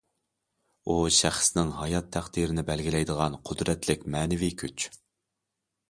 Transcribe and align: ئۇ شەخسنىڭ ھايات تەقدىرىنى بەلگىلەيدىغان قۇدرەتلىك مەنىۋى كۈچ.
ئۇ 0.87 0.95
شەخسنىڭ 1.17 1.75
ھايات 1.81 2.09
تەقدىرىنى 2.17 2.65
بەلگىلەيدىغان 2.71 3.39
قۇدرەتلىك 3.51 4.11
مەنىۋى 4.17 4.55
كۈچ. 4.65 4.93